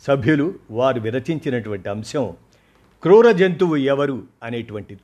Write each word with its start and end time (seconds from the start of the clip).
సభ్యులు 0.00 0.54
వారు 0.70 1.00
విరచించినటువంటి 1.00 1.88
అంశం 1.88 2.36
క్రూర 3.02 3.30
జంతువు 3.30 3.76
ఎవరు 3.76 4.22
అనేటువంటి 4.42 4.98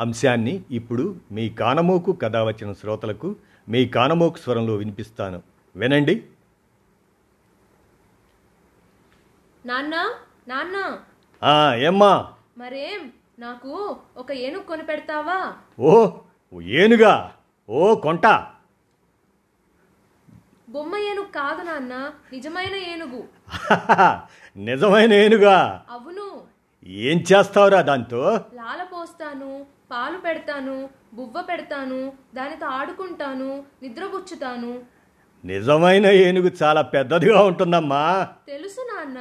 అంశాన్ని 0.00 0.62
ఇప్పుడు 0.70 1.16
మీ 1.32 1.48
కానమోకు 1.50 2.12
కథ 2.12 2.36
వచ్చిన 2.36 2.72
శ్రోతలకు 2.72 3.36
మీ 3.68 3.86
కానమోకు 3.86 4.38
స్వరంలో 4.38 4.74
వినిపిస్తాను. 4.74 5.42
వినండి. 5.76 6.24
నాన్న 9.66 9.94
నాన్న. 10.48 10.98
ఆ, 11.42 11.74
ఏమ్మా? 11.74 12.32
మరేం? 12.58 13.10
నాకు 13.38 13.96
ఒక 14.16 14.32
ఏనుగు 14.32 14.62
కొని 14.62 14.82
పెడతావా 14.82 15.54
ఓ 15.80 16.10
ఏనుగా? 16.62 17.32
ఓ 17.70 17.94
కొంట. 17.94 18.26
బొమ్మ 20.70 20.96
ఏనుగు 21.10 21.28
కాదు 21.34 21.62
నాన్న 21.62 21.94
నిజమైన 22.32 22.74
ఏనుగు. 22.92 23.20
నిజమైన 24.68 25.12
ఏనుగా? 25.14 25.56
అవును. 25.90 26.26
ఏం 26.86 27.24
చేస్తావురా 27.32 27.80
దాంతో? 27.80 28.20
లాల 28.54 28.82
పోస్తాను 28.84 29.50
పాలు 29.90 30.18
పెడతాను 30.18 30.76
బువ్వ 31.14 31.42
పెడతాను 31.42 32.00
దానితో 32.34 32.66
ఆడుకుంటాను 32.66 33.50
నిద్రపుచ్చుతాను. 33.82 34.72
నిజమైన 35.44 36.06
ఏనుగు 36.06 36.52
చాలా 36.62 36.82
పెద్దదిగా 36.94 37.42
ఉంటుందమ్మా. 37.42 38.04
తెలుసు 38.48 38.80
నాన్న 38.90 39.18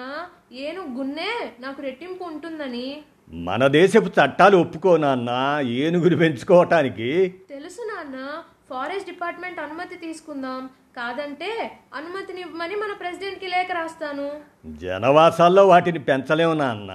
ఏనుగు 0.52 0.98
గున్నే 0.98 1.52
నాకు 1.60 1.82
రెట్టింపు 1.82 2.24
ఉంటుందని? 2.24 2.98
మన 3.34 3.68
దేశపు 3.68 4.08
చట్టాలు 4.08 4.58
ఒప్పుకోనన్నా 4.58 5.60
ఏనుగుని 5.60 6.16
పెంచుకోవటానికి. 6.16 7.36
తెలుసు 7.50 7.82
నాన్న 7.82 8.44
ఫారెస్ట్ 8.70 9.10
డిపార్ట్మెంట్ 9.10 9.60
అనుమతి 9.60 9.96
తీసుకుందాం. 9.96 10.70
కాదంటే 10.96 11.72
అనుమతిని 11.94 12.42
ఇవ్వమని 12.42 12.76
మన 12.76 12.94
ప్రెసిడెంట్కి 13.00 13.48
లేఖ 13.48 13.68
రాస్తాను. 13.74 14.32
జనవాసాల్లో 14.68 15.68
వాటిని 15.68 16.00
పెంచలేము 16.00 16.54
నాన్న. 16.54 16.92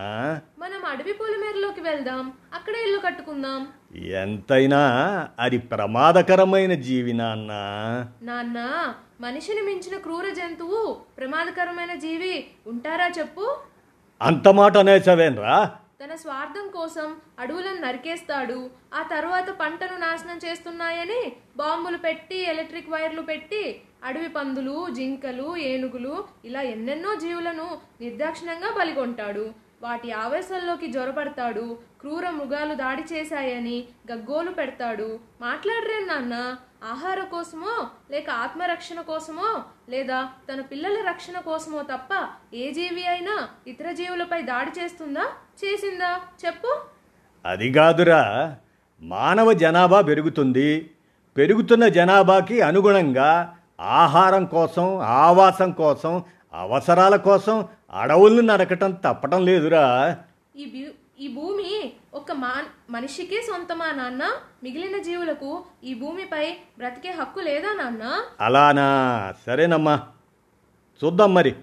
మనం 0.58 0.73
అడవి 0.94 1.12
పొలిమేరలోకి 1.12 1.80
వెళ్దాం. 1.80 2.32
అక్కడే 2.54 2.80
ఇల్లు 2.84 2.98
కట్టుకుందాం. 2.98 3.60
ఎంతైనా 3.96 4.82
అది 5.38 5.58
ప్రమాదకరమైన 5.58 6.74
జీవి 6.74 7.12
నాన్న. 7.12 7.52
నాన్న 8.22 8.58
మనిషిని 9.20 9.60
మించిన 9.60 9.96
క్రూర 9.98 10.26
జంతువు 10.32 10.96
ప్రమాదకరమైన 11.18 11.94
జీవి 11.94 12.46
ఉంటారా 12.66 13.08
చెప్పు? 13.18 13.46
అంత 14.22 14.48
మాట 14.48 14.76
అనేసవేన్రా 14.76 15.56
తన 16.02 16.14
స్వార్థం 16.14 16.68
కోసం 16.68 17.16
అడవులను 17.38 17.80
నరికేస్తాడు. 17.86 18.70
ఆ 18.94 19.02
తర్వాత 19.02 19.50
పంటను 19.50 19.96
నాశనం 19.98 20.38
చేస్తున్నాయని 20.46 21.32
బాంబులు 21.56 21.96
పెట్టి 21.96 22.38
ఎలక్ట్రిక్ 22.44 22.90
వైర్లు 22.90 23.22
పెట్టి 23.22 23.80
అడవి 24.04 24.28
పందులు 24.28 24.86
జింకలు 24.90 25.56
ఏనుగులు 25.56 26.24
ఇలా 26.44 26.60
ఎన్నెన్నో 26.60 27.14
జీవులను 27.14 27.68
నిర్దాక్షిణ్యంగా 28.00 28.70
బలిగొంటాడు. 28.78 29.64
వాటి 29.84 30.12
ఆవేశంలోకి 30.12 30.92
జ్వరపడతాడు 30.92 31.78
క్రూర 32.00 32.30
మృగాలు 32.30 32.74
దాడి 32.74 33.02
చేశాయని 33.14 33.84
గగ్గోలు 34.12 34.50
పెడతాడు. 34.50 35.18
మాట్లాడరేం 35.40 36.06
నాన్న 36.08 36.56
ఆహార 36.92 37.20
కోసమో 37.20 37.88
లేక 38.10 38.30
ఆత్మరక్షణ 38.30 39.00
కోసమో 39.00 39.62
లేదా 39.88 40.28
తన 40.52 40.60
పిల్లల 40.60 41.08
రక్షణ 41.08 41.38
కోసమో 41.38 41.82
తప్ప 41.82 42.28
ఏ 42.54 42.70
జీవి 42.72 43.06
అయినా 43.06 43.48
ఇతర 43.66 43.92
జీవులపై 43.92 44.42
దాడి 44.42 44.80
చేస్తుందా? 44.80 45.26
చేసిందా? 45.64 46.20
చెప్పు. 46.46 46.80
అది 47.46 47.72
కాదురా. 47.72 48.56
మానవ 49.02 49.52
జనాభా 49.52 50.00
పెరుగుతుంది. 50.00 50.90
పెరుగుతున్న 51.36 51.88
జనాభాకి 51.88 52.60
అనుగుణంగా 52.60 53.56
ఆహారం 53.80 54.44
కోసం 54.44 54.98
ఆవాసం 54.98 55.72
కోసం 55.72 56.22
అవసరాల 56.54 57.16
కోసం 57.16 57.68
అడవులను 57.90 58.40
నరకటం 58.40 58.92
తప్పటం 58.92 59.44
లేదురా. 59.44 60.16
ఈ 60.56 60.88
ఈ 61.18 61.28
భూమి 61.34 61.92
ఒక 62.14 62.32
మా 62.32 62.62
మనిషికే 62.90 63.40
సొంతమా 63.40 63.92
నాన్న? 63.92 64.32
మిగిలిన 64.62 65.02
జీవులకు 65.02 65.64
ఈ 65.84 65.94
భూమిపై 65.94 66.56
బ్రతికే 66.78 67.10
హక్కు 67.10 67.40
లేదా 67.40 67.72
నాన్న? 67.72 68.24
అలానా? 68.40 69.34
సరేనమ్మా. 69.46 70.06
చూద్దాం 71.04 71.34
మరి. 71.34 71.54